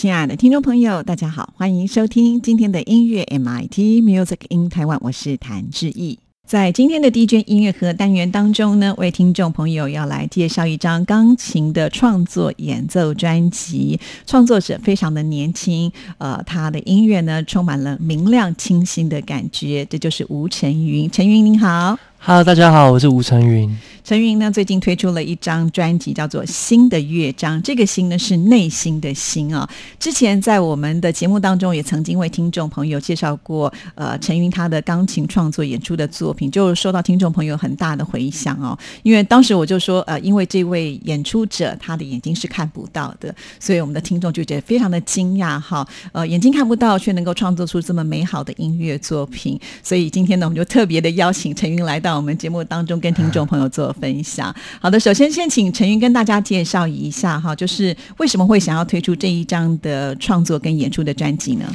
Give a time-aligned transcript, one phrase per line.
[0.00, 6.18] 亲爱的听众朋友，大家好，欢迎收听今天的音乐 MIT Music in Taiwan，我是谭志毅。
[6.46, 21.10] 在今天的 DJ 音乐盒单元当中呢，为听众朋友要来介绍一张钢琴的创作演奏专辑，创作者非常的年轻，呃，他的音乐呢充满了明亮清新的感觉，这就是吴晨云。
[21.10, 23.78] 晨云您好，Hello，大家好，我是吴晨云。
[24.02, 27.58] 陈云呢，最近推出了一张专辑，叫做《新的乐章》。
[27.62, 29.68] 这个“新”呢，是内心的“心”啊。
[30.00, 38.76] 之前在我们的节目当中，也曾经为听众朋友介绍过，呃，陈云他的钢琴创作演出的作品，就受到听众朋友很大的回响哦。
[39.04, 45.86] 因为当时我就说，呃，因为这位演出者他的眼睛是看不到的，所以我们的听众就觉得非常的惊讶哈。
[46.10, 49.60] 呃，眼睛看不到，却能够创作出这么美好的音乐作品。
[49.84, 53.94] 所以今天呢，我们就特别的邀请陈云来到在我们节目当中，跟听众朋友做。
[54.00, 61.66] 分享好的，首先先请陈云跟大家介绍一下哈，就是为什么会想要推出这一张的创作跟演出的专辑呢？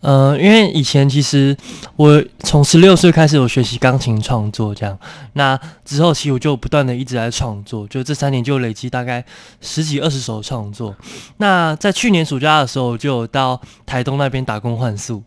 [0.00, 1.56] 呃，因为以前其实
[1.96, 4.96] 我从十六岁开始有学习钢琴创作，这样
[5.32, 9.24] 那之后其实我就不断的一直在创作，就这三年就累积大概
[9.60, 10.94] 十几二十首创作。
[11.38, 15.22] 那在去年暑假的时候，就有到台东那边打工换宿。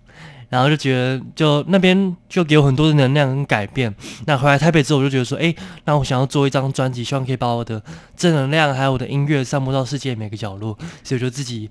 [0.55, 3.93] 然后就觉得，就那边就给我很多的能量跟改变。
[4.25, 5.53] 那回来台北之后，我就觉得说，哎，
[5.83, 7.81] 那我想要做一张专辑，希望可以把我的
[8.15, 10.77] 正能量还有我的音乐散布到世界每个角落。
[11.03, 11.69] 所以我就自己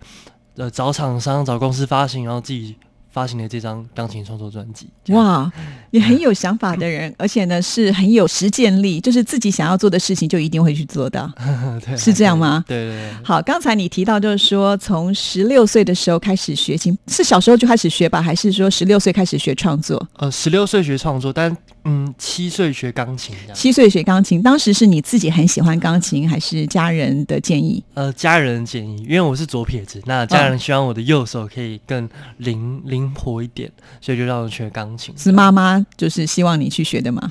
[0.57, 2.77] 呃找厂商、找公司发行，然后自己。
[3.15, 5.49] 发行的这张钢琴创作专辑，哇，
[5.93, 11.33] 也很有想法的人，而且呢是很有实践力，就是自己想要做的事情就一定会去做的，
[11.97, 12.65] 是这样吗？
[12.67, 13.13] 对对对。
[13.23, 20.05] 好，刚才你提到就是说，从十六岁的时候开始学琴，是小时候就开始学吧，还是说十六岁开始学创作？
[20.17, 23.37] 呃，十六岁学创作，但嗯，七岁学钢琴。
[23.55, 27.81] 七岁学钢琴，当时是你自己很喜欢钢琴，还是家人的建议？
[27.95, 32.09] 呃，家人建议，因为我是左撇子，那家人希望我的右手可以更
[32.39, 33.04] 灵灵。
[33.05, 33.71] 灵活一点，
[34.01, 35.15] 所以就让我学钢琴。
[35.17, 37.31] 是妈妈就是希望你去学的吗？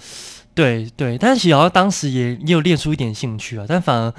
[0.53, 4.13] 对对，但是其实当时也也有练出一点兴趣啊，但反而。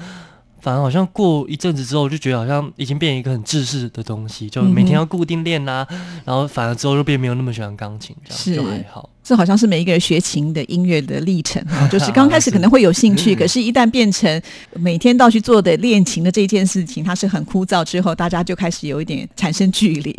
[0.65, 5.85] 反而好像过一阵子之后，就觉得好像已经变一个很制式的东西，就每天要固定练呐。
[6.25, 9.07] 然后反而之后就变没有那么喜欢钢琴，这样就还好。
[9.23, 14.41] 这好像是每一个人学琴的音乐的历程啊， 就是刚开始可能会有兴趣，可是一旦变成
[14.73, 17.85] 每天都去做的练琴的这件事情，它是很枯燥。
[17.85, 20.11] 之后大家就开始有一点产生距离。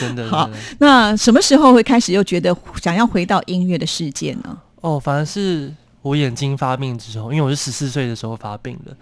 [0.00, 0.48] 真的 好，
[0.78, 4.56] 那什么时候会开始又觉得想要回到音乐的世界呢？
[4.80, 5.70] 哦，反而是
[6.00, 8.96] 我眼睛发病之后，因为我是十四岁的时候发病的。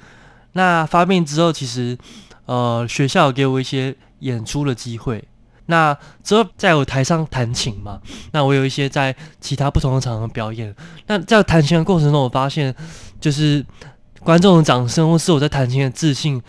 [0.54, 1.96] 那发病之后，其实，
[2.46, 5.22] 呃，学校给我一些演出的机会。
[5.66, 8.00] 那之后在我台上弹琴嘛，
[8.32, 10.74] 那我有一些在其他不同的场合表演。
[11.06, 12.74] 那在弹琴的过程中，我发现，
[13.20, 13.64] 就是
[14.20, 16.42] 观众的掌声，或是我在弹琴的自信。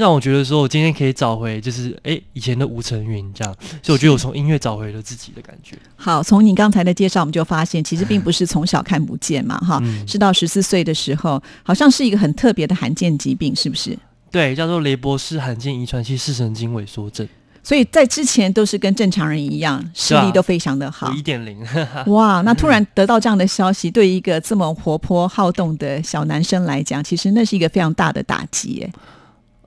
[0.00, 5.76] 让我觉得说，我今天可以找回，就是哎，以前的吴成云这样，所以我觉得我从音乐找回了自己的感觉。
[5.94, 13.94] 好，从你刚才的介绍，我们就发现，其实并不是从小看不见嘛，哈，是到十四岁的时候，好像是一个很特别的罕见疾病，是不是？
[14.30, 17.28] 对，叫做雷博氏罕见遗传性视神经萎缩症。
[17.62, 21.62] 所以在之前都是跟正常人一样，视力都非常的好，一点零。
[22.08, 28.90] 哇， 那突然得到这样的消息，对一个这么活泼好动的小男生来讲，其实那是一个非常大的打击，哎。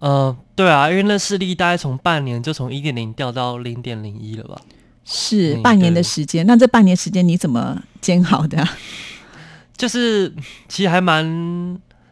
[0.03, 4.59] 呃，对啊，因为那视力大概从半年就从一点零掉到零点零一了吧？
[5.05, 6.45] 是半年的时间。
[6.45, 8.67] 那这半年时间你怎么煎好的？
[9.77, 10.35] 就是
[10.67, 11.23] 其实还蛮，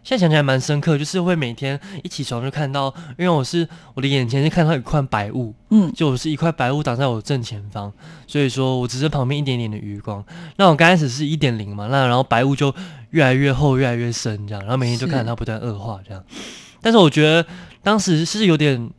[0.05, 7.91] 现在想起来蛮深刻，就是会每天一起床就看到，因为我是我的眼前是看到一块白雾，嗯，就我是一块白雾挡在我正前方，
[8.25, 10.23] 所以说我只是旁边一点点的余光。
[10.55, 12.73] 那我刚开始是一点零嘛，那然后白雾就
[13.09, 16.23] 越来越厚，越来越深，这样，然后每天就看到它不断恶化，这样。
[16.83, 17.45] 但是我觉得
[17.83, 18.89] 当时是有点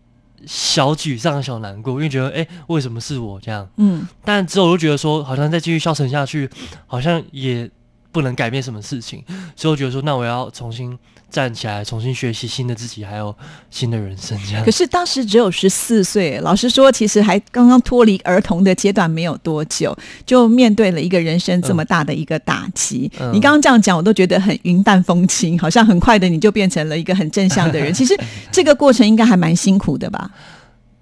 [0.47, 3.69] 小沮丧、小难过，因为觉得哎，为什么是我这样？
[3.77, 4.07] 嗯。
[4.25, 6.51] 但之后我就觉得说，好像再继续消沉下去，
[6.87, 7.71] 好像也
[8.13, 9.25] 不能改变什么事情，
[9.57, 10.97] 所以我觉得说，那我要重新
[11.31, 13.35] 站起来，重新学习新的自己，还有
[13.71, 14.71] 新的人生这样可。
[14.71, 23.11] 是当时只有十四岁，老实说，其实还刚刚脱离儿童的阶段没有多久，就面对了一个人生这么大的一个打击。
[23.19, 27.91] 嗯你刚刚这样讲，我都觉得很云淡风轻，好像很快的你就变成了一个很正向的人。
[27.95, 28.15] 其实
[28.51, 30.31] 这个过程应该还蛮辛苦的吧？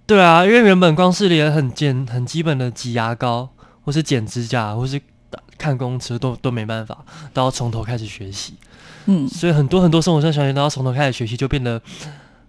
[0.07, 3.49] 对啊，因为原本光是连很简很基本的挤牙膏，
[3.85, 5.05] 或是剪指甲，或是打
[5.61, 7.05] 看公车都都没办法，
[7.35, 8.55] 都要从头开始学习。
[9.05, 11.79] 嗯，所以很多很多生活上小学都要从头开始学习，就变得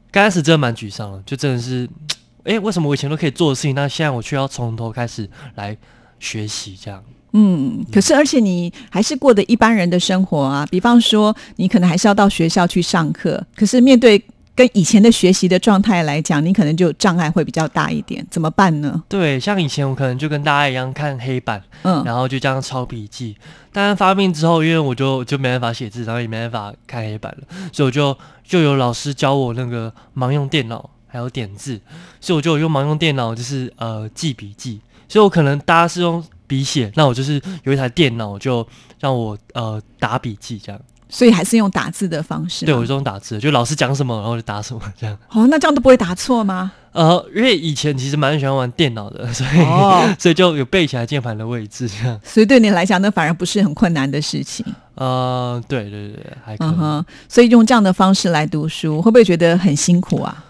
[0.09, 1.89] 刚开始真的蛮沮丧的，就真的是，
[2.45, 5.75] 哎，为什么我以前都可以做的事情，那现在我却要从头开始来
[6.19, 7.03] 学习这样？
[7.33, 14.21] 嗯，可是而且你还是过的一般人的生活啊，比方说你可能还是要到学校去上课，可是面对
[14.61, 19.01] 跟以前的学习的状态来讲，你可能就障碍会比较大一点，怎么办呢？
[19.09, 23.35] 对，像以前我可能就跟大家一样看黑板，嗯，然后就这样抄笔记。
[23.73, 31.81] 但是发病之后，因为我就就没办法写字，然后也没办法看黑板了，所以我就就有老师教我那个盲用电脑，还有点字，
[32.19, 34.79] 所以我就用盲用电脑，就是呃记笔记。
[35.09, 38.67] 所以我可能大家是用笔写，那我就是有一台电脑，就
[38.99, 40.79] 让我呃打笔记这样。
[41.11, 42.65] 所以还是用打字的方式。
[42.65, 45.15] 对我是用打字，就老师讲什么，然后就打什么这样。
[45.29, 46.71] 哦，那这样都不会打错吗？
[46.93, 52.19] 呃，因为以前其实蛮喜欢玩电脑的， 所以、哦 所以就有背起来键盘的位置这样。
[52.23, 54.65] 所以对你来讲，那反而不是很困难的事情。
[54.95, 56.67] 呃，对对对，还可以。
[56.67, 60.45] 嗯哼，所以用这样的方式来读书，会不会觉得很辛苦啊？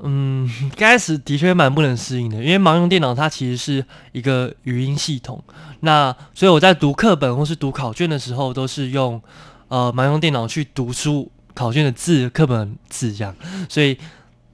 [0.00, 5.42] 嗯，刚开始的确蛮不能适应的，因为盲用电脑它其实是一个语音系统，
[5.80, 9.20] 那所以我在读课本或是读考卷的时候，都是用
[9.68, 13.34] 呃蛮用电脑去读书考卷的字、课本字这样，
[13.68, 13.96] 所以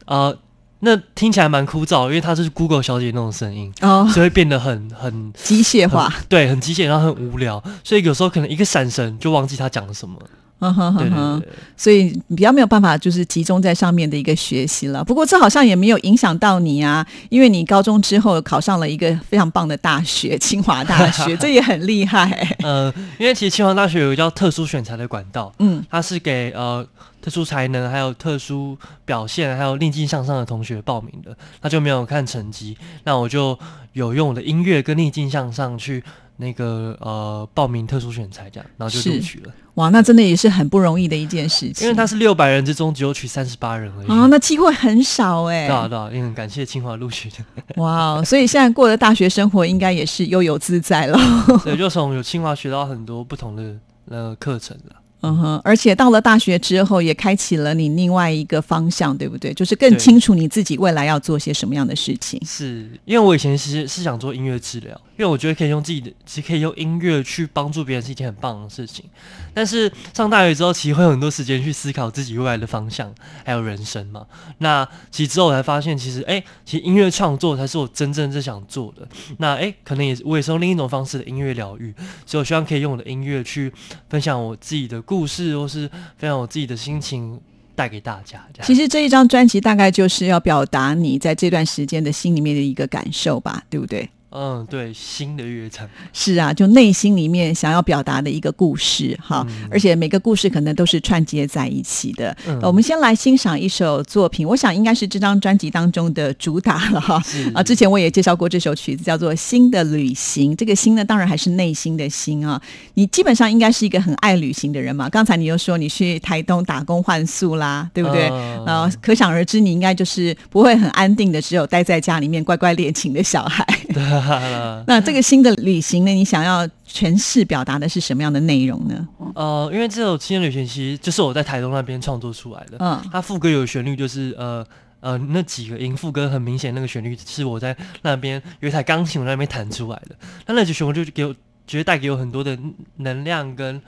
[0.05, 0.37] 呃
[0.81, 6.11] 那听起来蛮枯燥，因为它是 Google 小姐那种声音，哦，所以会变得很很机械化。
[6.11, 10.19] 很对，很机械，然后很无聊，所以有时候可能一个闪神就忘记他讲了什么。
[10.61, 11.11] 嗯哼哼。
[11.11, 11.43] 哼
[11.77, 15.05] 所以比较没有办法就是集中在上面的一个学习了。
[15.05, 26.87] 不过这好像也没有影响到你啊，因为你高中之后考上了一个非常棒的大学——清华大学， 这也很厉害、呃，因为其实清华大学有一个叫特殊选材的管道，嗯，它是给呃
[27.21, 33.59] 特殊才能、还有特殊表现、还有逆境向上的同学报名的，那就没有看成绩，那我就
[33.95, 36.05] 有用我的音乐跟逆境向上去
[36.37, 41.87] 那个呃报名特殊选材这样，然后就录取了，哇，那真的也是很不容易的一件事情。
[41.87, 44.07] 因为他是六百人之中只有取三十八人而已。
[44.09, 47.37] 哦，那机会很少哎、对啊对啊，也很感谢清华录取的，
[47.83, 51.19] 哇，所以现在过的大学生活应该也是悠游自在了。
[51.63, 53.75] 所以就从有清华学到很多不同的
[54.09, 54.97] 呃课程了。
[55.27, 59.55] 嗯哼，而且到了大学之后，也开启了你另外一个方向，对不对？
[59.55, 62.39] 就是更清楚你自己未来要做些什么样的事情。
[62.45, 69.05] 是因为我以前是是想做音乐治疗，因为我觉得可以用自己的，其实可以用音乐去帮助别人是一件很棒的事情。
[69.53, 73.15] 但是上大学之后，其实会有很多时间去思考自己未来的方向，
[73.45, 74.27] 还有人生嘛。
[74.59, 79.07] 那其实之后我才发现，其实哎、其实音乐创作才是我真正最想做的。
[79.39, 81.95] 那哎、可能也我也是用另一种方式的音乐疗愈，
[82.27, 83.73] 所以我希望可以用我的音乐去
[84.09, 85.89] 分享我自己的故事，或是
[86.19, 87.41] 分享我自己的心情，
[87.77, 88.45] 带给大家。
[88.63, 94.09] 其实这一张专辑大概就是要表达你在这段时间的心里面的一个感受吧，对不对？
[94.35, 95.89] 嗯，对，新的乐章。
[96.13, 102.37] 是啊，就内心里面想要表达的一个故事哈，嗯而且每个故事可能都是串接在一起的。
[102.49, 107.23] 嗯我们先来欣赏一首作品，我想应该是这张专辑当中的主打了哈。
[107.55, 110.53] 啊，之前我也介绍过这首曲子，叫做《新的旅行》。
[110.57, 112.61] 这个“心”呢，当然还是内心的“心”啊。
[112.95, 115.09] 你基本上应该是一个很爱旅行的人嘛。
[115.09, 118.29] 刚才你又说你去台东打工换宿啦，对不对？
[118.31, 123.65] 嗯呃，可想而知，你应该就是不会很安定的，只有待在家里面乖乖练琴的小孩。
[124.87, 129.09] 那这个新的旅行呢，你想要诠释表达的是什么样的内容呢？
[129.35, 132.77] 呃，因为这首《青年旅行》其实就是我在台东那边创作出来的。
[132.81, 134.65] 嗯它副歌有旋律，就是呃
[135.01, 140.17] 呃那几个音副歌很明显，那个旋律是我在那边有一台钢琴我在那边弹出来的。
[140.47, 141.35] 那那句旋律就给我
[141.67, 142.59] 觉得带给我很多的
[142.97, 143.81] 能量跟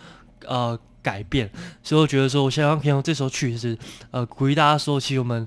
[0.47, 1.49] 呃改变，
[1.83, 3.76] 所以我觉得说我希望可以用这首曲子
[4.11, 5.47] 呃鼓励大家说，其实我们。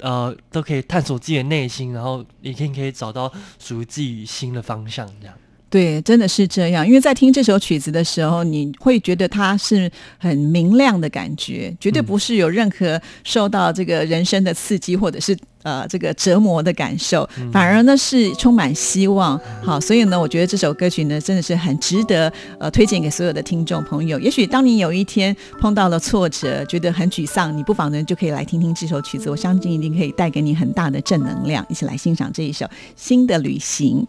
[0.00, 5.34] 呃，都可以探索自己的内心，然后一定可以找到属于自己新的方向，这样。
[5.70, 6.84] 对，真的是这样。
[6.84, 19.40] 因为在听这首曲子的时候，你会觉得它是很明亮的感觉，绝对不是有任何受到这个人生的刺激或者是呃这个折磨的感受，反而呢是充满希望。
[19.62, 24.18] 好，所以呢，我觉得这首歌曲呢真的是很值得呃推荐给所有的听众朋友。
[24.18, 31.64] 也许当你有一天碰到了挫折，觉得很沮丧，你不妨呢就可以来听听这首曲子，我相信一定可以带给你很大的正能量。
[31.68, 34.04] 一起来欣赏这一首《新的旅行》。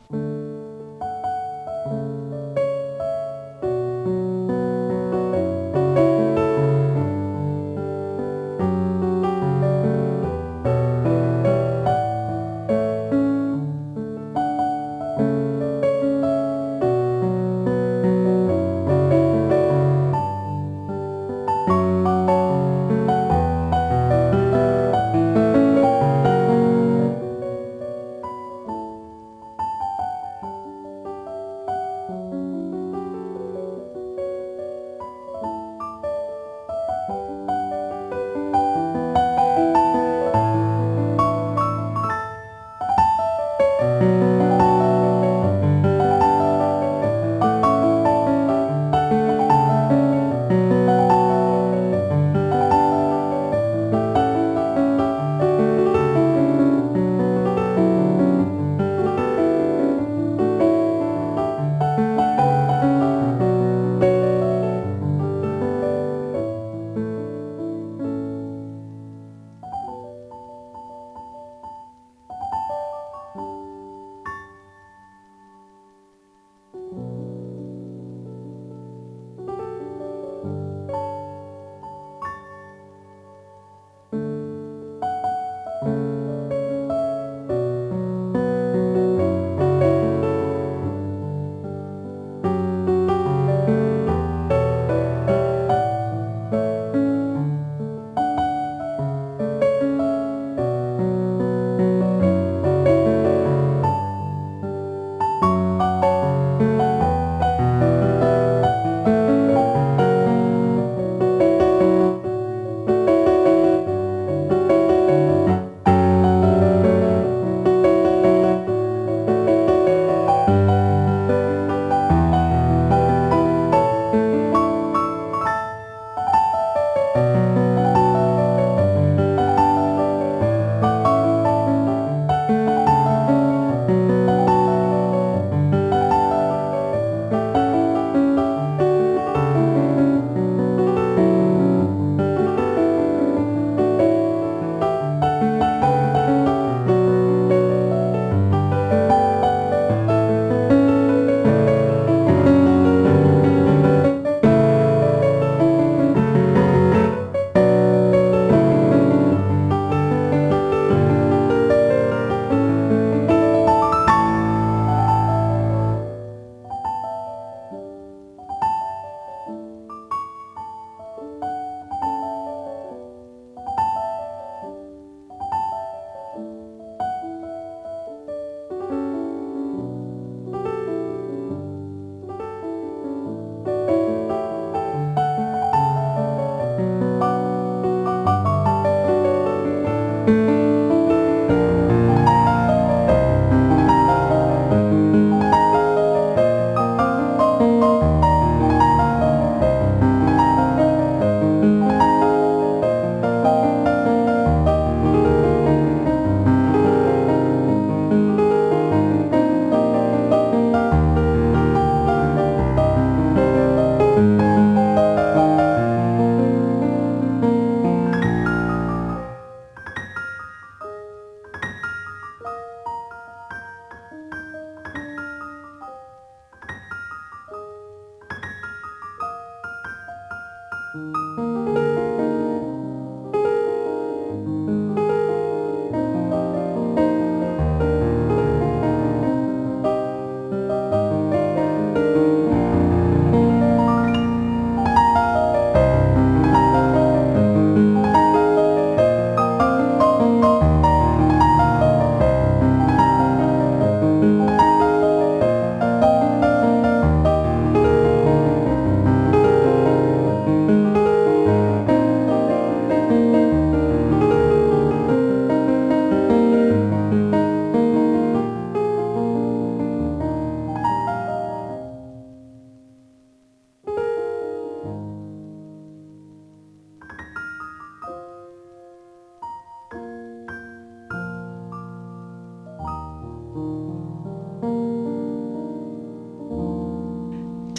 [1.91, 2.20] thank you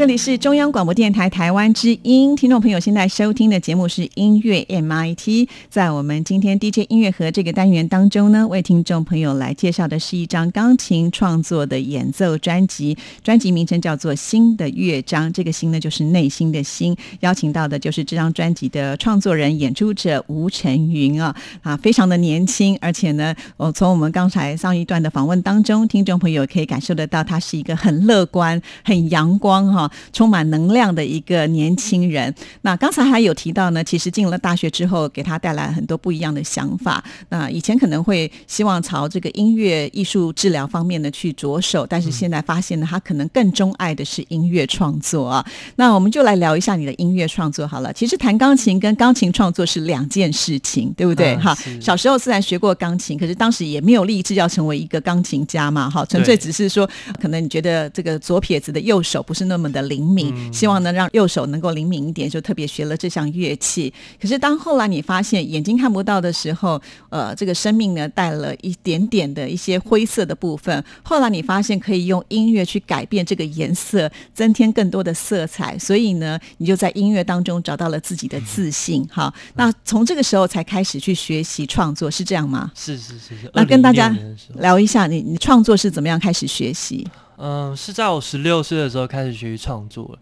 [0.02, 5.48] 这里是中央广播电台台湾之音，听众朋友现在收听的节目是音乐 MIT。
[5.70, 15.28] 在我们今天 DJ 音乐盒这个单元当中呢，为听众朋友来介绍的是一张钢琴创作的演奏专辑，专辑名称叫做《新的乐章》。
[15.32, 16.96] 这个“新”呢，就是内心的“心”。
[17.22, 21.32] 邀请到的就是这张专辑的创作人、演出者吴晨云啊
[21.62, 29.88] 啊，非常的年轻，而且呢，我从我们刚才上一段的访问当中，听众朋友可以感受得到，他是一个很乐观、很阳光哈。
[30.12, 32.34] 充满能量的一个年轻人。
[32.62, 37.02] 那刚才还有提到呢，其实进了大学之后，给他带来很多不一样的想法。
[37.28, 45.44] 那以前可能会希望朝这个音乐艺术治疗方面呢去着手，但是现在发现呢，他可能更钟爱的是音乐创作啊。
[45.76, 47.92] 那我们就来聊一下你的音乐创作好了。
[47.92, 51.36] 其实弹钢琴跟钢琴创作是两件事情，对不对？
[51.36, 56.88] 哈，小时候虽然学过钢琴，可是当时也没有立志要成为一个钢琴家嘛，哈，纯粹只是说，
[57.20, 59.81] 可能你觉得这个左撇子的右手不是那么的。
[59.82, 63.92] 灵敏，希望能让右手能够灵敏一点，就特别学了这项乐器。
[64.20, 70.84] 可是当后来你发现眼睛看不到的时候，呃，这个生命呢带了一点点的一些灰色的部分。
[71.02, 75.78] 后来你发现可以用音乐去改变这个颜色，增添更多的色彩。
[75.78, 79.06] 所以呢，你就在音乐当中找到了自己的自信。
[79.10, 82.70] 好，那从这个时候才开始去学习创作，是这样吗？
[82.74, 83.50] 是是是是。
[83.54, 84.16] 那跟大家
[84.54, 87.06] 聊一下，你你创作是怎么样开始学习？
[87.44, 90.16] 嗯，是在我十六岁的时候开始学习创作。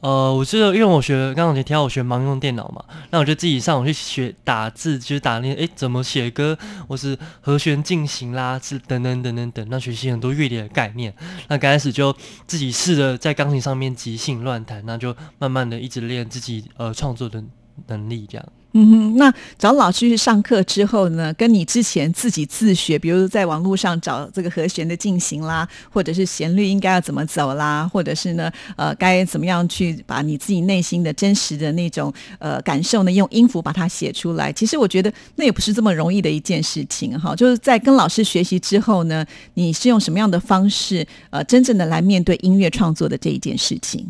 [0.00, 6.56] 呃，我记得，因为我学刚刚你提到我学盲用电脑嘛，那我就自己上网去学打字，就是打那哎怎么写歌，
[6.88, 11.14] 或是和弦进行啦，是等等等等等，那学习很多乐理的概念。
[11.48, 12.14] 那刚开始就
[12.46, 17.44] 自己试着在钢琴上面即兴乱弹，那就慢慢的一直练自己呃创作的
[17.88, 18.46] 能力这样。
[18.78, 34.52] 嗯哼，那找老师去上课之后呢，跟你之前自己自学，比如在网络上找这个和弦的进行啦，或者是旋律应该要怎么走啦，或者是呢，呃，该怎么样去把你自己内心的真实的那种呃感受呢，用音符把它写出来。
[34.52, 37.34] 其实我觉得那也不是这么容易的一件事情哈。
[37.34, 44.06] 就是在跟老师学习之后呢，你是用什么样的方式呃，真正的来面对音乐创作的这一件事情？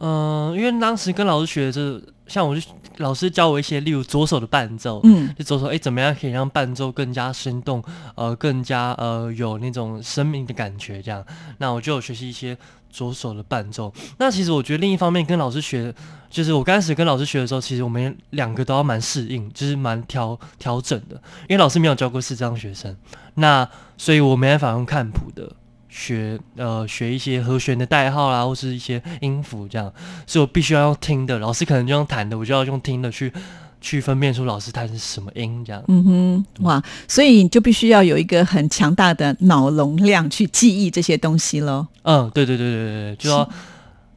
[0.00, 2.02] 嗯，因为当时跟老师学的是。
[2.28, 2.60] 像我就
[2.98, 7.82] 老师教我一些，例如左手的伴奏，嗯，就左手哎，怎么样可以让伴奏更加生动，
[8.14, 11.24] 呃，更加呃有那种生命的感觉，这样。
[11.58, 12.56] 那我就有学习一些
[12.90, 13.92] 左手的伴奏。
[14.18, 15.94] 那其实我觉得另一方面跟老师学，
[16.30, 21.14] 就是我刚开始跟老师学的时候，其实我们两个都要蛮适应，就是蛮调调整的，
[21.48, 22.96] 因为老师没有教过视障学生，
[23.34, 25.52] 那所以我没办法用看谱的。
[25.88, 29.92] 学呃学一些和弦的代号啦，或是一些音符这样，
[30.26, 31.38] 所以我必须要用听的。
[31.38, 33.32] 老师可能就用弹的，我就要用听的去
[33.80, 35.82] 去分辨出老师弹是什么音这样。
[35.88, 41.86] 嗯哼，哇，所以你就必须要有一个很强大的脑容量去记忆这些东西喽。
[42.02, 43.48] 嗯，对对对对对，就要。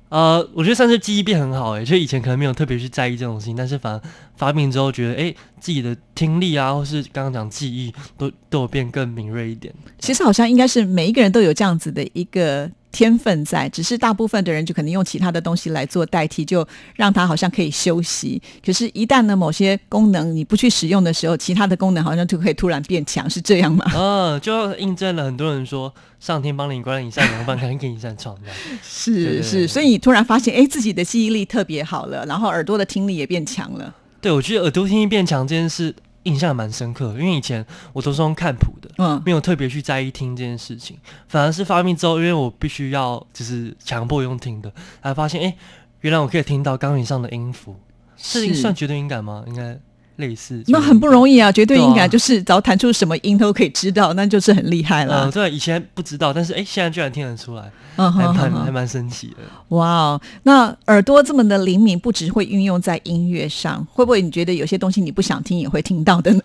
[0.10, 4.02] 呃，我觉得算是记忆变很好诶，就以前可能没有特别去在意这种事情，但是反而
[4.42, 9.72] 发病之后，觉得哎，自己的听力啊，或是刚刚讲记忆，都都有变更敏锐一点。
[10.00, 12.68] 其实好像应该是每一个人都有这样子的一个。
[12.94, 18.42] 天分在，只是大部分的人就可能用其他的东西来做代替，就让他好像可以休息。
[18.66, 23.86] 可是，一旦呢某些功能你不去使用的时候，其他的功能好像就可以突然变强，是这样吗？
[23.96, 28.58] 嗯， 就印证了很多人说，上天帮你关了一扇门，帮开给你一扇窗，这样。
[28.84, 33.96] 是是，所以你突然发现，哎，自己的记忆力特别好了，然后耳朵的听力也变强了。
[34.22, 35.94] 对，我觉得耳朵听力变强这件事。
[36.26, 40.96] 印象蛮深刻，因为以前我都是用看谱的，嗯，没有特别去在意听这件事情。
[41.28, 45.58] 反而是发明之后，因为我必须要就是强迫用听的，才发现哎，
[46.02, 47.76] 原来我可以听到钢琴上的音符，
[48.16, 49.44] 是算绝对音感吗？
[49.48, 49.80] 应该。
[50.18, 55.26] 类似那很不容易啊，绝对音感就是只要弹出什么音都可以知道，那就是很厉害了。
[55.26, 59.38] 嗯，对，以前不知道，但是哎，现在居然听得出来，嗯还蛮还蛮神奇的。
[59.70, 66.42] 哇哦，那耳朵这么的灵敏，不只会运用在音乐上，会不会你觉得有些东西你不想听也会听到的呢？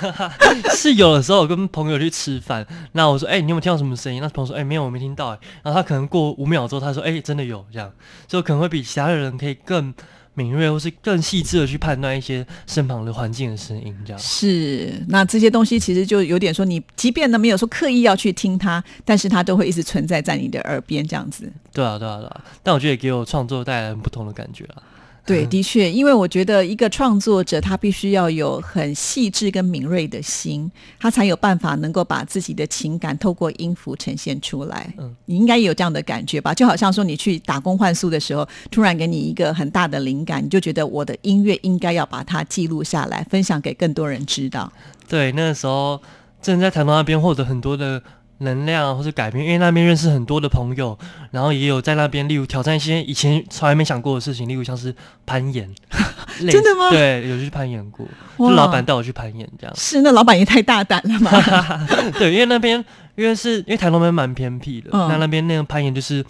[0.74, 4.20] 是有的时候我跟朋友去吃饭，那我说哎，你有没有听到什么声音？
[4.20, 5.28] 那朋友说哎，没有，我没听到。
[5.28, 7.90] 哎，然后他可能过五秒之后，他说哎，真的有这样，
[8.26, 9.94] 就可能会比其他的人可以更。
[10.34, 14.92] 敏锐，或是更细致的去判断一些身旁的环境的声音，这样是。
[15.08, 21.50] 那这些东西其实就有点说，你即便呢没有说刻意要去听它，但是它都会一直存在在你的耳边，这样子。
[21.72, 22.44] 对啊，对啊，对啊。
[22.62, 24.82] 但我觉得也给我创作带来不同的感觉啊。
[25.26, 34.92] 对，的确，因为我觉得一个创作者他必须要有很细致跟敏锐的心，他才有办法能够把自己的情感透过音符呈现出来。
[34.98, 36.52] 嗯，你应该有这样的感觉吧？
[36.52, 44.70] 就好像说你去打工换宿的时候，突然给你一个很大的灵感，你就觉得我的音乐应该要把它记录下来，分享给更多人知道。
[45.08, 45.98] 对，那个时候
[46.42, 48.02] 正在台湾那边获得很多的。
[48.44, 50.96] 能量或是改变，因为那边认识很多的朋友，
[51.32, 54.94] 然后也有在那边，例如挑战一些以前从来没想过的事情，例如像是
[55.26, 55.68] 攀岩。
[56.50, 58.04] 真的吗对，有去攀岩过，
[58.38, 59.74] 就老板带我去攀岩这样。
[59.76, 61.30] 是那老板也太大胆了嘛？
[62.18, 66.24] 对，因为那边因为是因为台东那边蛮偏僻的，嗯那那边那个攀岩就是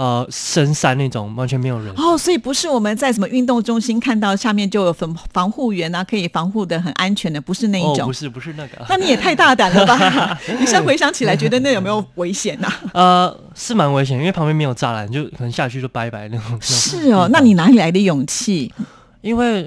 [0.00, 1.92] 呃深山那种，完全没有人。
[1.94, 8.06] 哦，所以不是我们在什么运动中心看到下面就有防防护员啊，可以防护的很安全的，不是那一哦，种。
[8.06, 10.38] 不是不是那个，那你也太大胆了吧？
[10.58, 16.58] 你现在回想起来，觉得那有没有危险呐、呃，是蛮危险，因为旁边没有栅栏，就可能下去就拜拜那种。
[16.62, 18.72] 是哦那你哪里来的勇气？
[19.20, 19.64] 因为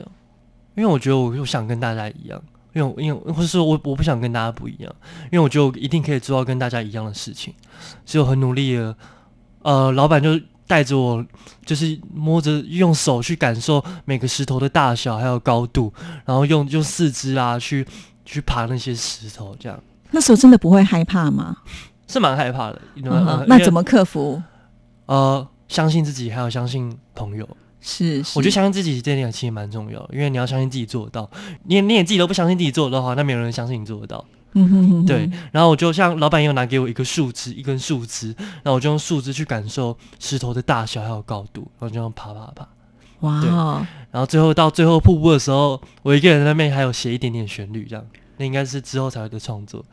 [0.76, 2.42] 因为我觉得我又想跟大家一样，
[2.74, 4.92] 因为因为或者说我我不想跟大家不一样，
[5.32, 7.54] 因为我觉得我一定可以做到跟大家一样的事情，
[8.04, 8.96] 所以我很努力的，
[9.64, 11.26] 呃，老板就带着我，
[11.66, 15.92] 就是摸着用手去感受每个石头的大小还有高度，
[16.26, 17.86] 然后用用四肢啊去
[18.24, 19.78] 去爬那些石头，这样
[20.12, 21.58] 那时候真的不会害怕吗？
[22.08, 22.82] 是蛮害怕的。
[23.48, 24.42] 那怎么克服？
[25.08, 27.48] 呃相信自己，还有相信朋友。
[27.82, 31.30] 是，是我觉得相信自己这点其实蛮重要，因为你要相信自己做得到。
[31.66, 34.24] 你你也自己都不相信自己做得到的话，那没有人相信你做得到。
[34.54, 42.68] 嗯哼哼哼对，然后我就像老板也有拿给我一个树枝，一根树枝，然后我就用树枝去感受石头的大小还有高度，然后就这样爬爬爬。
[43.20, 49.86] 对哇哦，然后最后到最后瀑布的时候，我一个人在那边还有写一点点旋律，这样那应该是之后才会的创作。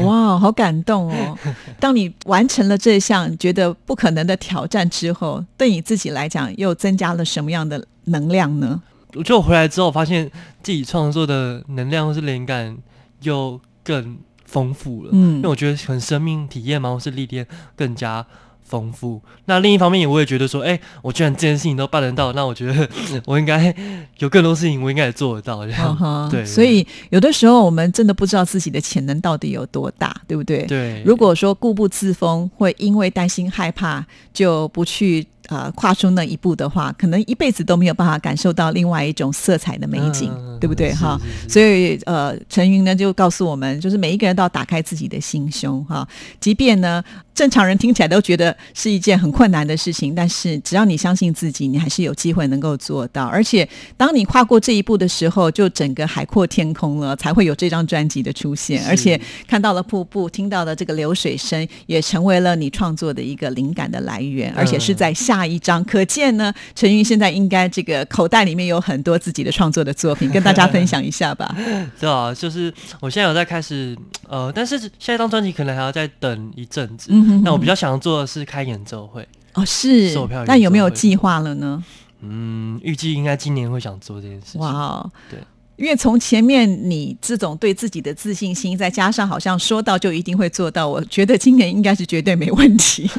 [0.00, 1.38] 哇，好感动哦！
[1.80, 8.82] 当你完成了这项觉得不可能的挑战之后，对你自己来讲又增加了什么样的能量呢？
[9.14, 10.30] 我就回来之后发现
[10.62, 12.76] 自己创作的能量或是灵感
[13.22, 15.10] 又更丰富了。
[15.12, 18.26] 嗯因为我觉得可能生命体验嘛，或是历练更加
[18.62, 19.20] 丰富。
[19.44, 22.88] 那另一方面，我也觉得说，哎、我居然这件事情都办得到，那我觉得
[23.26, 23.74] 我应该
[24.18, 25.66] 有更多事情，我应该也做得到。
[25.66, 30.64] 这样， 对所以有的时候我们真的不知道自己的潜能到底有多大，对不对？
[30.64, 40.92] 对，如果说固步自封，会因为担心害怕就不去呃跨出那一步的话，可能一辈子都没有办法感受到另外一种色彩的美景，嗯对不对？
[40.94, 46.06] 哈，所以呃，陈云呢就告诉我们，就是每一个人都要打开自己的心胸哈，
[46.40, 47.02] 即便呢
[47.34, 53.26] 正常人听起来都觉得是一件很困难的事情，但是只要你相信自己，你还是有机会能够做到。
[53.26, 65.82] 而且当你跨过这一步的时候，就整个海阔天空了，才会有这张专辑的出现，而且看到了瀑布，听到了这个流水声，也成为了你创作的一个灵感的来源，而且是在下一张。
[65.84, 71.56] 可见呢，陈云现在应该这个口袋里面有很多自己的创作的作品，跟大家分享一下吧。
[71.98, 72.70] 对啊，就是
[73.00, 73.96] 我现在有在开始，
[74.28, 77.08] 呃，但是下一张专辑可能还要再等一阵子。
[77.10, 81.82] 嗯哼那我比较想做的是开演奏会，哦，是售票，那有没有计划了呢？
[82.20, 84.60] 嗯，预计应该今年会想做这件事情。
[84.60, 85.38] 哇哦，对。
[85.76, 93.10] 因为从前面你这种对自己的自信心，再加上好像说到就一定会做到，我觉得今年应该是绝对没问题。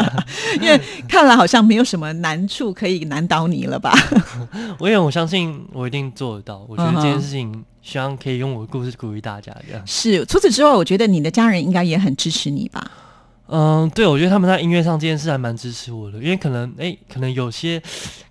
[0.60, 3.92] 因为看来好像没有什么难处可以难倒你了吧？
[4.78, 6.66] 我因为我相信我一定做得到。
[6.68, 9.54] 我觉得这件事情，希望可以用我的故事鼓励大家。
[9.66, 10.24] 这样，是。
[10.26, 12.90] 除此之外，我觉得你的家人应该也很支持你吧？
[13.48, 17.82] 嗯，对，我觉得他们在音乐上这件事还蛮支持我的，因为可能，哎，可能有些，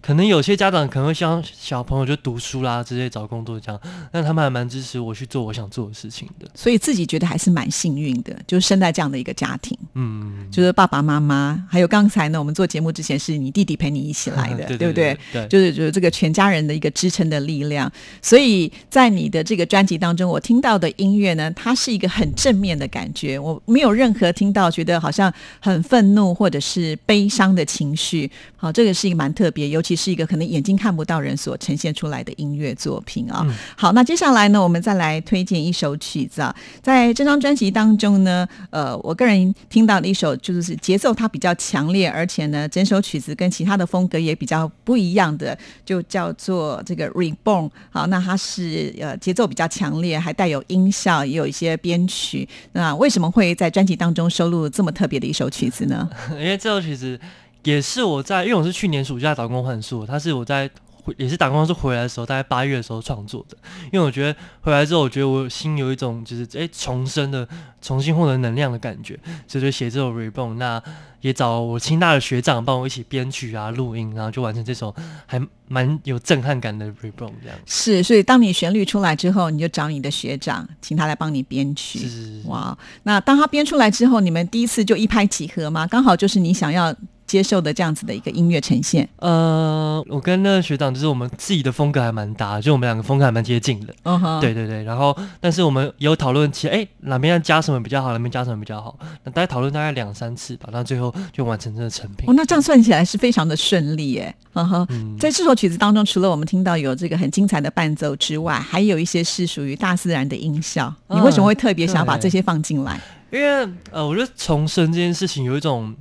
[0.01, 3.79] 可能有些家长可能会希望小朋友就读书啦，直接找工作这样，
[4.11, 6.47] 但他们还蛮支持我去做我想做的事情的。
[6.55, 15.15] 所以自己觉得还是蛮幸运的，就是生在这样的一个家庭，嗯，就是爸爸妈妈，还有刚才呢，我们做节目之前是你弟弟陪你一起来的， 对对不对？？
[15.31, 17.91] 对，就是就是这个全家人的一个支撑的力量。
[18.21, 28.29] 所以在你的这个专辑当中，我听到的音乐呢，它是一个很正面的感觉，我没有任何听到觉得好像很愤怒或者是悲伤的情绪。
[28.55, 33.41] 好，这个是一个蛮特别，尤其是一个可能眼睛看不到人所呈现出来的音乐作品啊。
[33.43, 47.71] 嗯好，那接下来呢，我们再来推荐一首曲子啊，在这张专辑当中呢，呃，我个人听到的一首就是节奏它比较强烈，而且呢，整首曲子跟其他的风格也比较不一样的，就叫做这个 Reborn。
[47.89, 52.47] 好，那它是呃节奏比较强烈，还带有音效，也有一些编曲。
[52.73, 56.09] 那为什么会在专辑当中收录这么特别的一首曲子呢？
[56.31, 57.19] 因为这首曲子
[57.63, 60.69] 也是我在，因为我是去年暑假打工换宿，它是我在
[61.17, 63.57] 也是打工换宿回来的时候，大概八月的时候创作的。
[63.91, 67.47] 因为我觉得回来之后，我觉得我心有一种就是哎重生的、
[67.81, 70.55] 重新获得能量的感觉，所以就写这首 Reborn。
[70.55, 70.81] 那
[71.21, 74.93] 也找我清大的学长帮我一起编曲啊、录音，然后就完成这首
[75.27, 77.55] 还蛮有震撼感的 Reborn 这样。
[77.65, 81.99] 是，所以当你旋律出来之后，你就找你的学长，请他来帮你编曲。
[81.99, 85.85] 是是是哇，那当他编出来之后，你们第一次就一拍即合吗？
[85.85, 86.91] 刚好就是你想要
[87.31, 89.07] 接受的这样子的一个音乐呈现？
[89.15, 93.95] 呃，我跟那个学长就是我们自己的风格还蛮搭，就我们两个风格还蛮接近的。
[94.03, 102.29] 嗯哼，对对对，然后但是我们有讨论起，哎，哪边要加什么比较好，哪边加什么比较好，那大概讨论大概两三次吧，那最后就完成这个成品。
[102.29, 104.35] 哦，那这样算起来是非常的顺利耶。
[104.53, 110.93] 嗯哼，嗯在这首曲子当中，除了我们听到有这个很精彩的伴奏之外，还有一些是属于大自然的音效。
[111.07, 112.99] 你为什么会特别想要把这些放进来？
[113.31, 115.95] 因为呃，我觉得重生这件事情有一种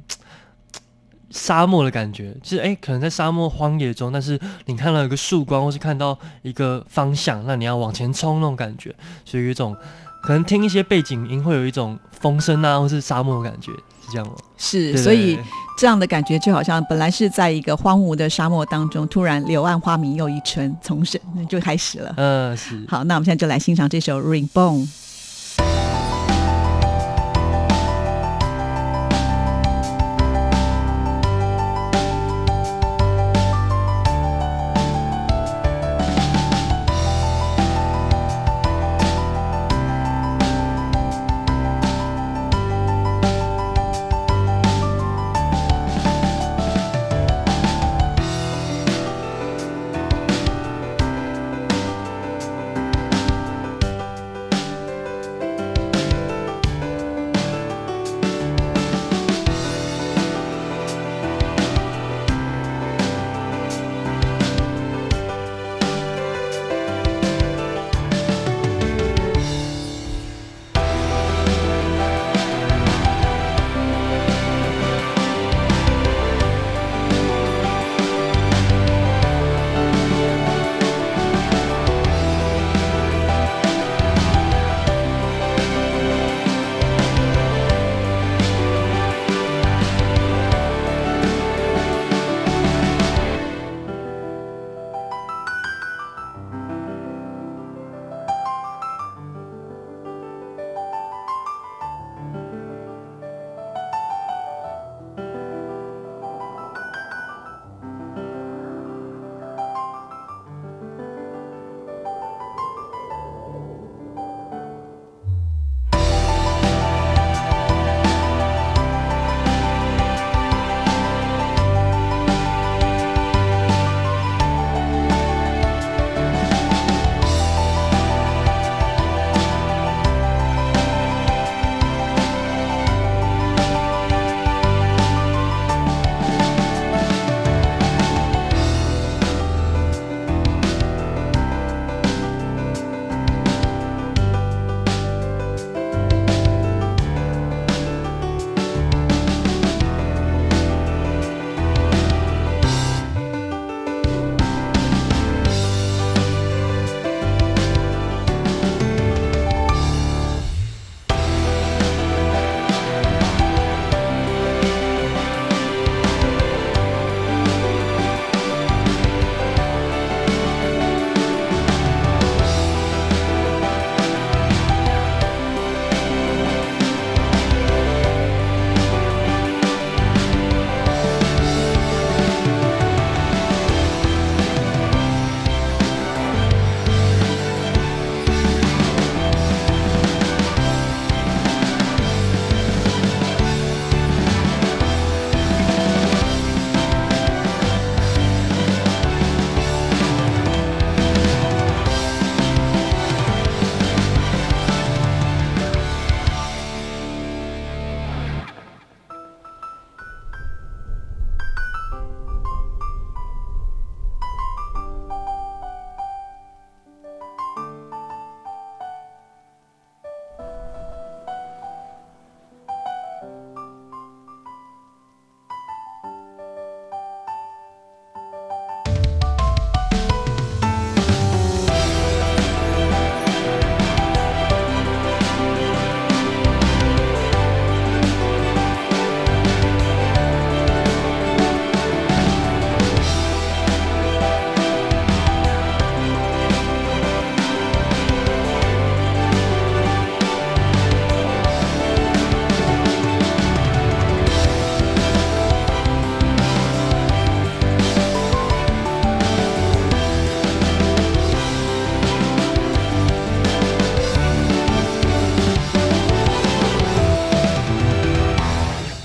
[1.31, 9.77] 沙漠的感觉，就是哎，可能在沙漠荒野中，但是你看到一个曙光，或是看到一个方向，那你要往前冲那种感觉，所以有一种
[10.23, 13.71] 可能听一些背景音会有一种风声啊，或是沙漠的感觉，
[14.05, 14.35] 是这样吗？
[14.59, 15.39] 是，对所以
[15.79, 22.13] 这样的感觉就好像本来是在一个荒芜的沙漠当中，突然柳暗花明又一村，重生就开始了。
[22.17, 22.85] 嗯、是。
[22.89, 24.87] 好，那我们现在就来欣赏这首《Ringbone》。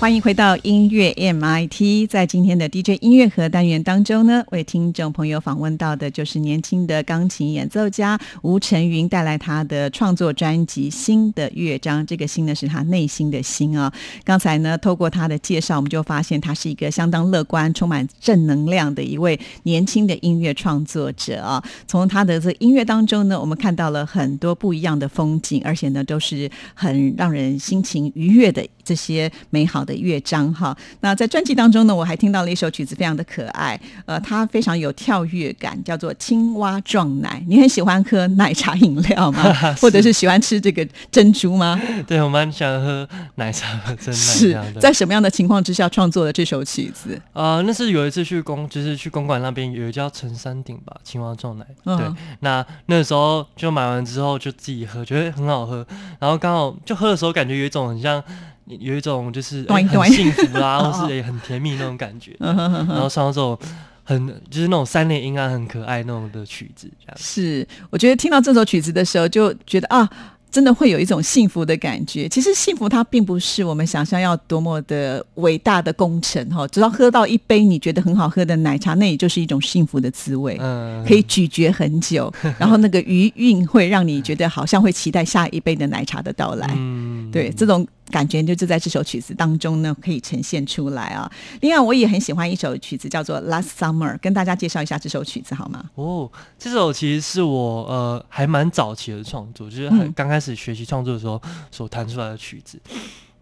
[0.06, 2.08] 欢迎回到音乐 MIT。
[2.08, 12.02] 在今天的 DJ 音乐盒单元当中呢，为听众朋友访问到的就是年轻的钢琴演奏家吴晨云，带来他的创作专辑《新的乐章》。
[12.06, 13.92] 这个“新”呢，是他内心的“心”啊。
[14.22, 21.60] 刚才呢，透过他的介绍，我们就发现他是一个相当乐观、充满正能量的一位年轻的音乐创作者啊。
[21.88, 28.64] 从他的这音乐当中呢，我们看到了很多不一样的风景，而且呢，都是很让人心情愉悦的。
[28.86, 37.42] 这些美好的乐章哈，那在专辑当中呢，我还听到了一首曲子，非常的可爱，呃，它非常有跳跃感，叫做《青蛙撞奶》。
[37.48, 39.42] 你很喜欢喝奶茶饮料吗？
[39.82, 41.80] 或者是喜欢吃这个珍珠吗？
[42.06, 44.14] 对，我蛮喜欢喝奶茶和珍奶。
[44.14, 47.20] 是在什么样的情况之下创作的这首曲子？
[47.32, 51.66] 啊，那是有一次去公，就是去公馆那边有一家陈山顶吧，青蛙撞奶。
[51.84, 52.06] 对，
[52.40, 55.84] 那那时候就买完之后就自己喝，觉得很好喝，
[56.20, 58.22] 然后刚好就喝的时候感觉有一种很像。
[58.66, 63.58] 有一种就是很幸福啦， 或是也很甜蜜那种感觉，然后唱这种
[64.04, 67.66] 很就是那种三连音啊，很可爱那种的曲子，这样是。
[67.90, 70.08] 我觉得听到这首曲子的时候，就觉得啊。
[70.48, 72.26] 真的会有一种幸福的感觉。
[72.26, 80.56] 其实幸福它并不是我们想象要多么的伟大的工程哈，只要喝到一杯你觉得很好喝的奶茶，那也就是一种幸福的滋味。
[80.58, 86.66] 嗯，可以咀嚼很久， 然后那个余韵会让你觉得好像会期待下一杯的奶茶的到来。
[86.74, 91.30] 嗯，对，这种感觉就就在这首曲子当中呢可以呈现出来啊。
[91.60, 95.84] 另外，我也很喜欢一首曲子叫做《Last Summer》，跟大家介绍一下这首曲子好吗？
[95.94, 100.56] 哦，这首其实是我呃还蛮早期的创作，就是很刚开始。
[100.56, 101.40] 学习创作的时候
[101.70, 102.80] 所弹出来的曲子，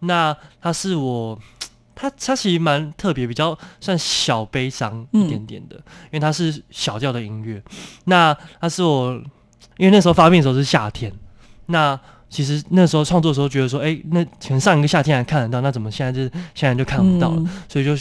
[0.01, 1.39] 那它是我，
[1.95, 7.63] 它它其实蛮特别，比较算小悲伤一点点的，因为它是小调的音乐。
[8.03, 9.13] 那它是我，
[9.77, 11.11] 因为那时候发病的时候是夏天，
[11.67, 11.97] 那
[12.29, 16.21] 其实那时候创作的时候觉得说，哎，那可能上一个夏天还看得到，那怎么现在就
[16.53, 17.43] 现在就看不到了？
[17.69, 17.95] 所以就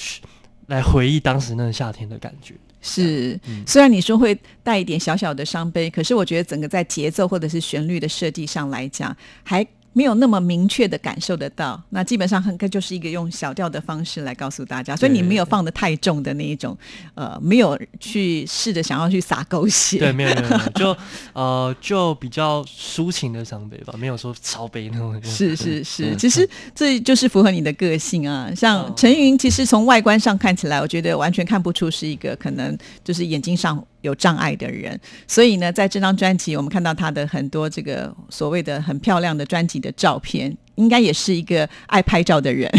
[0.67, 2.55] 来回忆当时那个夏天的感觉。
[2.81, 9.67] 是，虽然你说会带一点小小的伤悲，可是我觉得整个在节奏或者是旋律的设计上来讲，还。
[9.95, 16.77] 没有那么明确的感受得到，那基本上很可就是一个用小调的方式来告诉大家，所以你没有放的太重的那一种，
[17.15, 20.97] 呃，没有去试着想要去撒狗血，对，没有没有， 就
[21.33, 25.23] 呃就比较抒情的伤悲吧，没有说超悲那种。
[25.23, 28.51] 是是是，其实这就是符合你的个性啊。
[28.55, 33.81] 像陈云，其实从外观上看起来，我觉得完全看不出是一个可能就是眼睛上。
[34.05, 42.71] 有障碍的人，所以呢，在这张专辑，我们看到他的很多这个所谓的很漂亮的专辑的照片，应该也是一个爱拍照的人，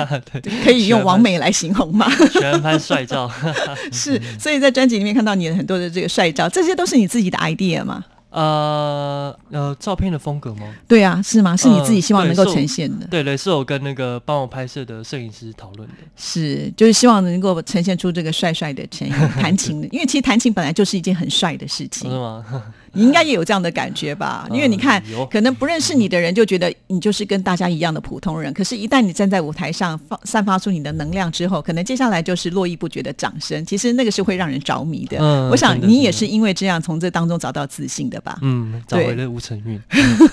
[0.62, 2.06] 可以用完美来形容吗？
[2.30, 3.30] 喜欢拍帅照，
[3.90, 8.04] 是，所以在专辑里面看到你的很多的这个帅照，这些都是你自己的 idea 吗？
[8.36, 10.66] 呃呃，照片的风格吗？
[10.86, 11.56] 对啊，是吗？
[11.56, 13.06] 是你自己希望能够呈现的？
[13.06, 15.94] 对对，是我跟那个帮我拍摄的摄影师讨论的。
[16.16, 19.08] 是，就是希望能够呈现出这个帅帅的陈
[19.40, 22.10] 弹琴的，因为其实弹琴本来就是一件很帅的事情。
[22.10, 22.44] 是吗？
[22.92, 24.46] 你应该也有这样的感觉吧？
[24.52, 28.52] 因为你看，可能不认识你的人就觉得你就是跟大家一样的普通人。
[28.54, 33.64] 可是，一旦你站在舞台上，放散发出你的能量之后，可能接下来就是络绎不绝的掌声。
[33.66, 35.18] 其实那个是会让人着迷的。
[35.20, 38.38] 嗯，我想你也是因为这样从这当中找到自信的吧？
[38.42, 39.80] 嗯，找回了吴承运。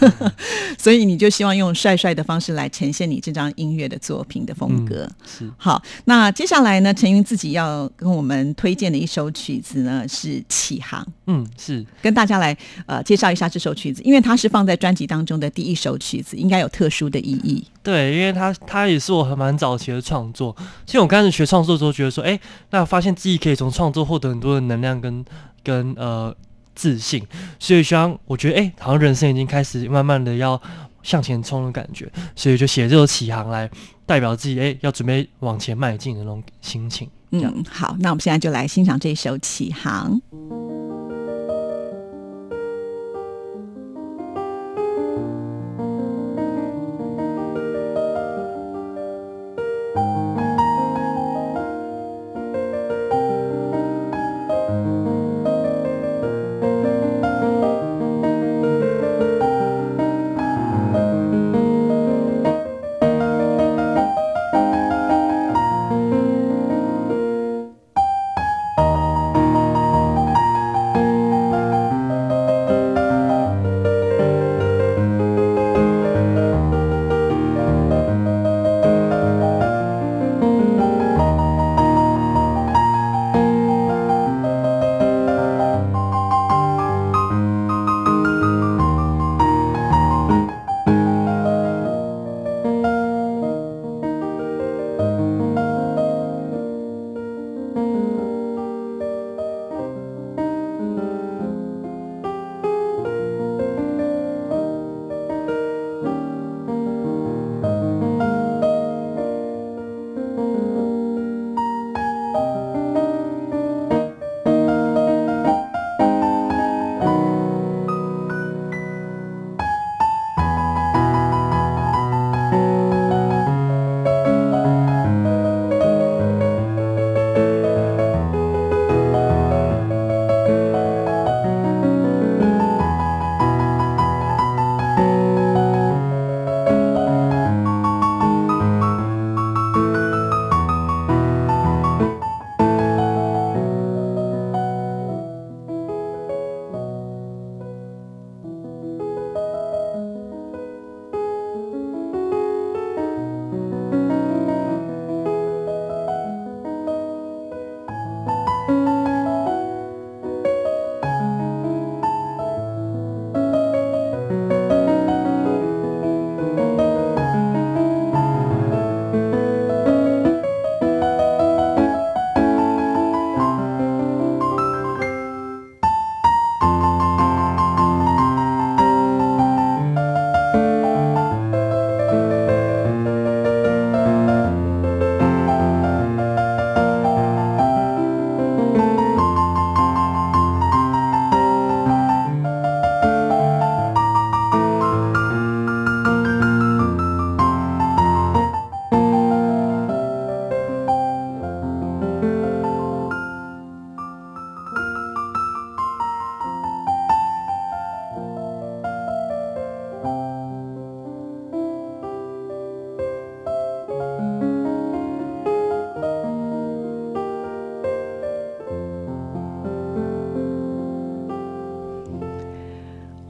[0.77, 5.09] 所以你就希望用帅帅的方式来呈现你这张音乐的作品的风格。
[5.25, 6.93] 是好，那接下来呢？
[6.93, 11.01] 陈云自己要跟我们推荐的一首曲子呢是《启航》。
[11.27, 12.57] 嗯，是跟大家来。
[12.85, 17.63] 呃，介绍一下这首曲子，因为它是放在专辑当中的第一首曲子，应该有特殊的意义。
[17.83, 20.55] 对，因为它它也是我很蛮早期的创作。
[20.85, 22.39] 其实我刚开始学创作的时候，觉得说，哎，
[22.71, 25.23] 那发现自己可以从创作获得很多的能量跟
[25.63, 26.33] 跟呃
[26.75, 27.25] 自信，
[27.59, 30.59] 所以像我觉得，哎，好像人生已经开始慢慢的要
[31.01, 33.69] 向前冲的感觉，所以就写这首起航来
[34.05, 37.09] 代表自己，哎，要准备往前迈进的那种心情。
[37.31, 40.21] 嗯，好，那我们现在就来欣赏这首起航。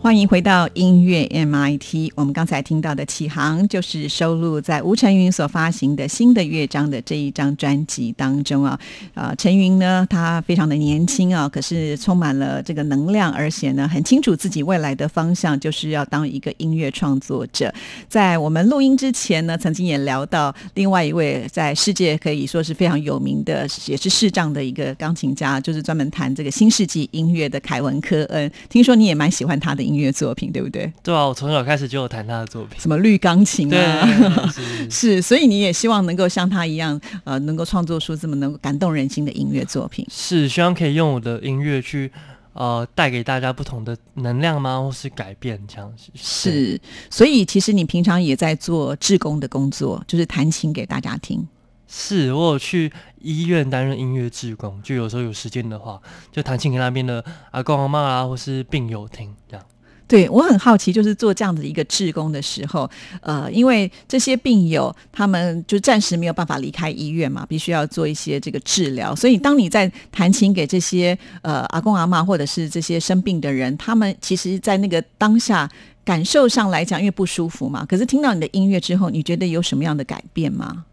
[0.04, 2.12] 欢迎回到音乐 MIT。
[2.14, 8.78] 我们刚才听到的《启航》就是收录在吴晨云所发行的新的乐章的这一张专辑当中啊。
[9.14, 17.74] 呃，陈云呢，他非常的年轻啊，可是充满了这个能量，而且呢，很清楚自己未来的方向就是要当一个音乐创作者。
[18.10, 28.52] 在我们录音之前呢，曾经也聊到另外一位在世界可以说是非常有名的，也是视障的一个钢琴家，就是专门弹这个新世纪音乐的凯文科恩。
[28.68, 29.94] 听说你也蛮喜欢他的音。
[29.94, 30.92] 乐乐作品对不对？
[31.02, 34.08] 对啊，我从小开始就有弹他的作品，什么绿钢琴啊，
[34.92, 40.06] 是，所以你也希望能够像他一样，呃，能够创作出这么能够感动人心的音乐作品。
[40.12, 42.12] 是，希望可以用我的音乐去，
[42.54, 44.80] 呃，带给大家不同的能量吗？
[44.82, 45.92] 或是改变这样？
[46.14, 46.80] 是，
[47.10, 51.48] 所以其实你平常也在做志工的工作，就是弹琴给大家听。
[51.96, 52.92] 是我有去
[53.22, 56.02] 医院担任音乐志工，就有时候有时间的话，
[56.32, 59.64] 就弹琴给那边的阿公阿妈啊，或是病友听这样。
[60.06, 62.88] 对，我很好奇，就是做这样的一个志工的时候，
[63.22, 75.68] 呃，因为这些病友他们就暂时没有办法离开医院嘛，必须要做一些这个治疗，所以当你在弹琴给这些呃阿公阿妈或者是这些生病的人，他们其实，在那个当下
[76.04, 80.86] 感受上来讲，因为不舒服嘛，可是听到你的音乐之后，你觉得有什么样的改变吗？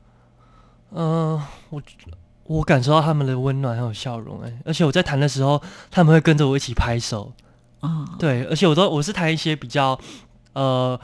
[0.94, 1.82] 嗯，我
[2.44, 7.32] 我感受到他们的温暖还有笑容，哎，而且我在弹的时候，他们会跟着我一起拍手。
[7.80, 9.98] 啊，对，而且我都我是弹一些比较
[10.52, 10.98] 呃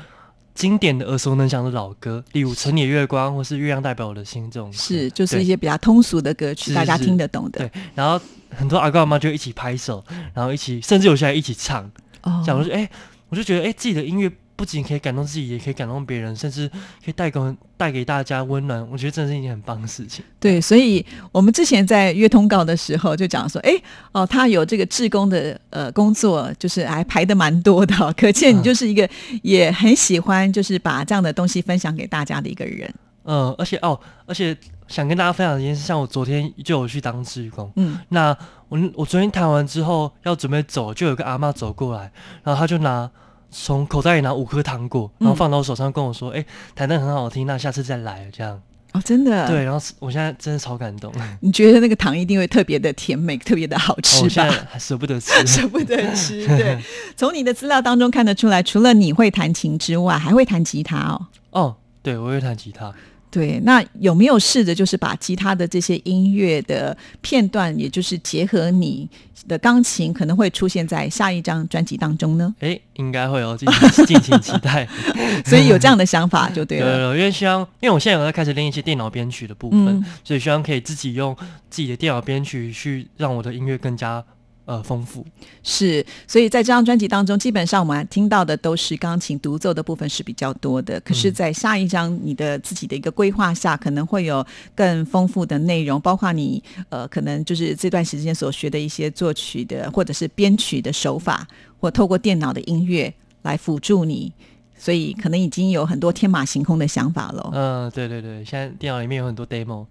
[0.55, 7.59] 经典的耳熟能详的老歌，例如《城里月光》或是《月亮代表我的心》这种，是就是一些比较通俗的歌曲，大家听得懂的。
[7.59, 8.20] 对，然后
[8.51, 11.91] 很多阿公阿妈就一起拍手，然后一起，甚至有些还一起唱。
[12.22, 12.89] 哦，讲说，哎，
[13.29, 14.31] 我就觉得，哎，自己的音乐。
[14.57, 16.67] 不仅可以感动自己，也可以感动别人，甚至
[17.05, 18.85] 可以带给带给大家温暖。
[18.91, 20.25] 我觉得这是一件很棒的事情。
[20.41, 23.73] 对，所以我们之前在约通告的时候就讲说，哎，
[24.13, 29.07] 哦，他有这个志工的呃工作，就是还排的蛮多的，可见你就是一个
[29.43, 32.91] 也很喜欢，就是把这样的东西分享给大家的一个人。
[33.25, 34.57] 嗯，而且哦，而且
[34.89, 38.35] 想跟大家分享一件事，像我昨天就有去当志工，嗯，那
[38.71, 42.11] 我我昨天谈完之后要准备走，就有个阿妈走过来，
[42.43, 43.11] 然后他就拿。
[43.51, 46.45] 从口袋里拿五颗糖果，然后放到我手上，跟我说：“哎，
[46.75, 48.61] 弹的很好听，那下次再来。”这样
[48.93, 49.65] 哦，真的对。
[49.65, 51.13] 然后我现在真的超感动。
[51.41, 54.49] 你觉得那个糖一定会特别的甜美，特别的好吃吧？
[54.71, 56.47] 还舍不得吃， 舍不得吃。
[56.47, 56.83] 对，
[57.17, 61.27] 从你的资料当中看得出来，除了你会弹琴之外，还会弹吉他哦。
[61.51, 62.93] 哦，对，我会弹吉他。
[63.37, 69.07] 对，那有没有试着就是把吉他的这些音乐的片段，也就是结合你
[69.47, 72.55] 的钢琴，可能会出现在下一张专辑当中呢？
[72.61, 74.89] 哎，应该会哦，敬请敬请期待。
[75.45, 77.14] 所以有这样的想法就对了。
[77.14, 81.37] 因为希望，因为我现在有在开始练一些电脑编曲的部分，所以希望可以自己用
[81.68, 84.24] 自己的电脑编曲去让我的音乐更加。
[84.67, 85.25] 呃，丰富
[85.62, 91.01] 是，所以在这张专辑当中，基本上我们听到的都是钢琴独奏的部分是比较多的。
[91.03, 94.45] 可是，在下一张你的自己的一个规划下，可能会有
[94.75, 101.47] 更丰富的内容，包括你呃，可能就是这段时间所学的一些作曲的或者是编曲的手法，
[101.79, 104.33] 或透过电脑的音乐来辅助你，
[104.77, 107.51] 所以可能已经有很多天马行空的想法了。
[107.55, 109.87] 嗯，对对对，现在电脑里面有很多 demo，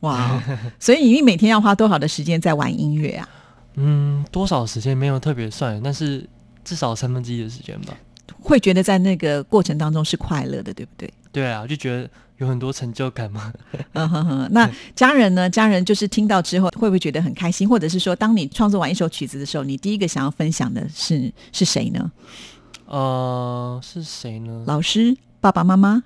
[0.00, 0.42] 哇，
[0.80, 3.28] 所以你每天要花多少的时间在玩音乐啊？
[3.80, 6.28] 嗯，多少时间没有特别算，但是
[6.64, 7.94] 至少三分之一的时间吧。
[8.40, 11.12] 会觉得在那个过程当中是快乐的，对不对？
[11.32, 12.08] 对啊，就觉得
[12.38, 13.52] 有很多成就感嘛。
[13.92, 15.48] 嗯哼哼，那家人呢？
[15.48, 17.68] 家人就是听到之后会不会觉得很开心？
[17.68, 22.10] 或者是说，当你创作完一首曲子的时候，你第一个想要分享的是是谁呢？
[22.86, 24.64] 呃，是谁呢？
[24.66, 26.02] 老师、爸爸妈妈。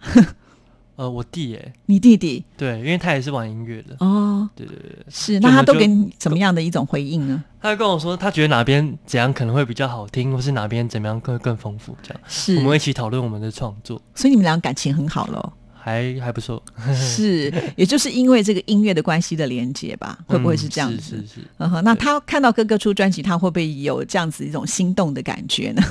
[1.03, 2.45] 呃，我弟哎，你弟弟？
[2.57, 3.97] 对，因为他也是玩音乐的。
[3.99, 7.43] 哦，对对对，是那他都给你怎么样的一种回应呢？
[7.61, 12.21] 他跟我说，他觉得哪边怎样可能会比较好听，或是哪边怎么样更更丰富，这样。
[12.29, 12.57] 是。
[12.59, 15.53] 我们一起讨论我们的创作，所以你们俩感情很好喽。
[15.85, 16.63] 还还不错，
[16.95, 20.17] 是，也就是因为这个音乐的关系的连接吧？
[20.27, 21.03] 会不会是这样子？
[21.03, 21.83] 是是是。
[21.83, 25.83] 那他看到哥哥出专辑，他会不会有这样子一种心动的感觉呢？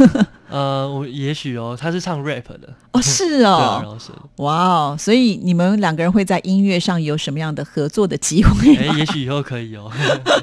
[0.50, 3.98] 呃，我也许哦，他是唱 rap 的哦，是哦，
[4.38, 8.76] 哇哦，所以你们两个人会在音乐上有什么样的合作的机会？
[8.76, 9.92] 哎，也许以后可以哦。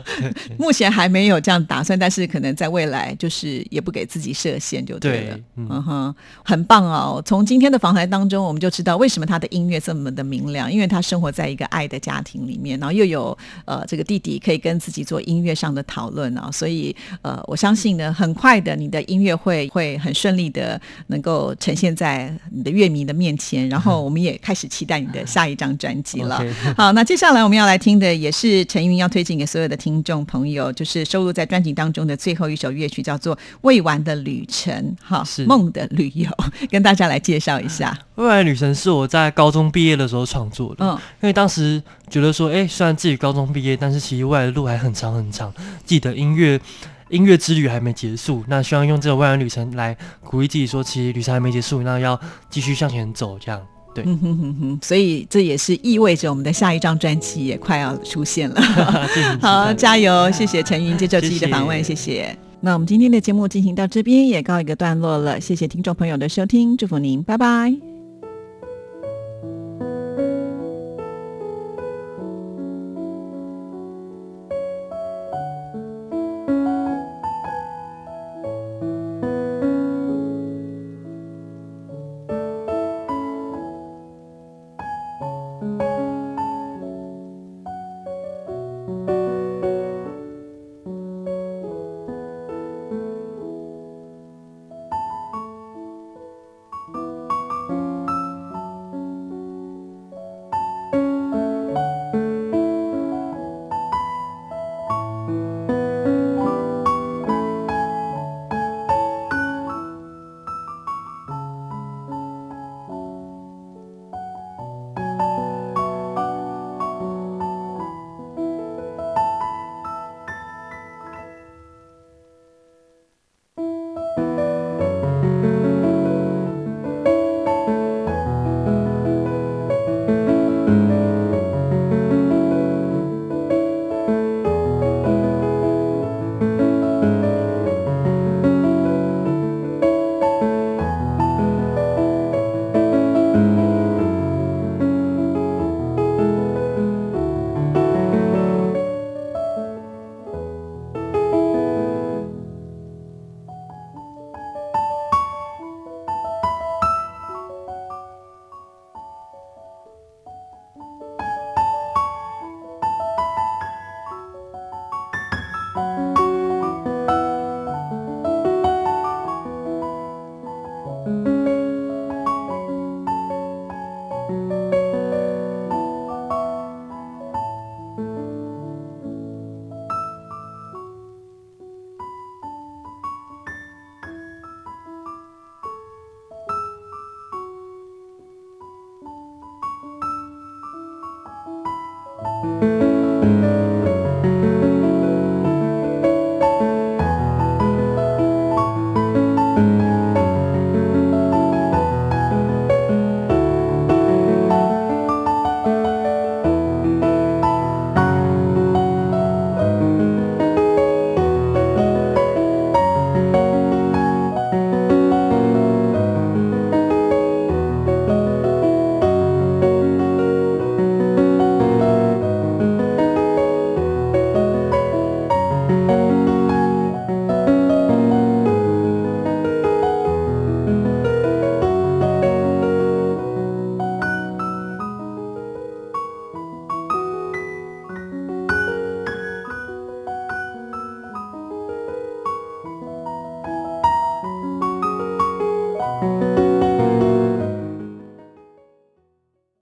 [0.58, 5.38] 目前还没有这样打算，但是可能在未来，就是也不给自己设限就对了。
[5.56, 7.22] 嗯哼，很棒哦。
[7.24, 13.36] 从今天的访谈当中，我们就知道为什么他的音乐这么的明亮，因为他生活在一个爱的家庭里面，然后又有
[13.66, 19.98] 呃这个弟弟可以跟自己做音乐上的讨论啊，所以呃我相信呢，很快的你的音乐会会。
[19.98, 26.40] 很顺利的能够呈现在你的乐迷的面前，然后 我们也开始期待你的下一张专辑了。
[26.78, 30.24] 好，那接下来我们要来听的也是陈云要推荐给所有的听众。
[30.24, 34.72] 朋友，就是收录在专辑当中的最后一首乐曲，叫做《未完的旅程》
[35.02, 36.30] 哈，梦的旅游，
[36.70, 37.98] 跟大家来介绍一下。
[38.18, 46.60] 未来旅程是我在高中毕业的时候创作的，嗯因为当时觉得说，哎、虽然自己高中毕业，但是其实未来的路还很长很长，自己的音乐
[47.10, 52.18] 音乐之旅还没结束，那希望用这个未来旅程来鼓励自己说，其实旅程还没结束，那要
[52.50, 53.60] 继续向前走，这样。
[53.94, 58.60] 对，嗯哼哼哼，所以这也是意味着我们的下一张专辑也快要出现了。
[59.40, 60.30] 好，加油！
[60.30, 62.36] 谢谢陈云接受自己的访问，谢谢。
[62.60, 67.97] 那我们今天的节目进行到这边也告一个段落了，谢谢听众朋友的收听，祝福您，拜拜。